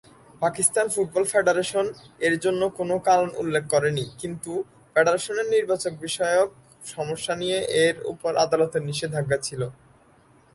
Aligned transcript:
Pakistan 0.41 0.85
football 0.93 1.23
federation 1.31 1.85
এর 2.27 2.35
জন্য 2.39 2.61
কোন 2.77 2.89
কারণ 3.07 3.29
উল্লেখ 3.41 3.63
করেনি 3.73 4.05
কিন্তু 4.21 4.51
ফেডারেশনের 4.95 5.47
নির্বাচন 5.55 5.93
বিষয়ক 6.05 6.49
সমস্যা 6.85 7.33
নিয়ে 7.41 7.59
এর 7.85 7.95
উপর 8.13 8.31
আদালতের 8.45 8.83
নিষেধাজ্ঞা 8.89 9.37
ছিলো। 9.47 9.67